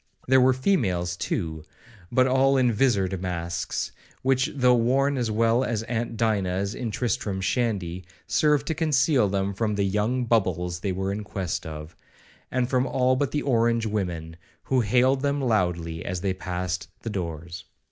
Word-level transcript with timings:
There 0.27 0.41
were 0.41 0.51
females, 0.51 1.15
too, 1.15 1.63
but 2.11 2.25
all 2.25 2.57
in 2.57 2.71
vizard 2.71 3.21
masks, 3.21 3.91
which, 4.23 4.49
though 4.55 4.73
worn 4.73 5.15
as 5.15 5.29
well 5.29 5.63
as 5.63 5.83
aunt 5.83 6.17
Dinah's 6.17 6.73
in 6.73 6.89
Tristram 6.89 7.39
Shandy, 7.39 8.05
served 8.25 8.65
to 8.65 8.73
conceal 8.73 9.29
them 9.29 9.53
from 9.53 9.75
the 9.75 9.83
'young 9.83 10.25
bubbles' 10.25 10.79
they 10.79 10.91
were 10.91 11.11
in 11.11 11.23
quest 11.23 11.67
of, 11.67 11.95
and 12.49 12.67
from 12.67 12.87
all 12.87 13.15
but 13.15 13.29
the 13.29 13.43
orange 13.43 13.85
women, 13.85 14.37
who 14.63 14.79
hailed 14.81 15.21
them 15.21 15.39
loudly 15.39 16.03
as 16.03 16.21
they 16.21 16.33
passed 16.33 16.87
the 17.03 17.11
doors. 17.11 17.65